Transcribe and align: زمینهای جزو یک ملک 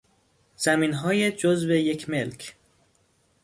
زمینهای 0.55 1.31
جزو 1.31 1.71
یک 1.73 2.09
ملک 2.09 2.55